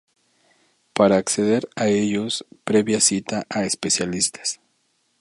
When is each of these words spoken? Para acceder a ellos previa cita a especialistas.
Para 0.95 1.17
acceder 1.17 1.69
a 1.75 1.87
ellos 1.87 2.43
previa 2.65 2.99
cita 2.99 3.45
a 3.51 3.65
especialistas. 3.65 4.59